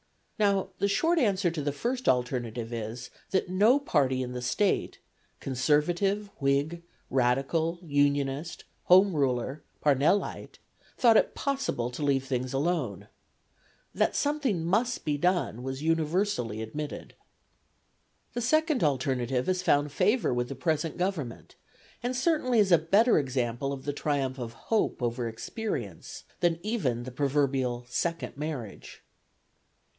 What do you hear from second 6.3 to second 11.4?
Whig, Radical, Unionist, Home Ruler, Parnellite thought it